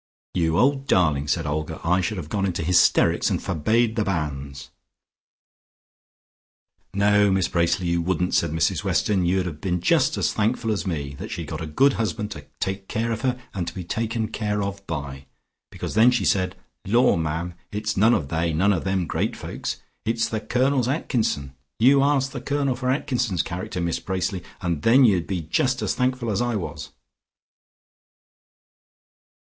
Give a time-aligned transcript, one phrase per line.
[0.33, 1.79] '""You old darling," said Olga.
[1.83, 4.71] "I should have gone into hysterics, and forbade the banns."
[6.91, 10.87] "No, Miss Bracely, you wouldn't," said Mrs Weston, "you'd have been just as thankful as
[10.87, 14.29] me, that she'd got a good husband to take care of and to be taken
[14.29, 15.27] care of by,
[15.69, 16.55] because then she said,
[16.87, 19.77] 'Lor ma'am, it's none of they not them great folks.
[20.03, 25.05] It's the Colonel's Atkinson.' You ask the Colonel for Atkinson's character, Miss Bracely, and then
[25.05, 26.89] you'd be just as thankful as I was."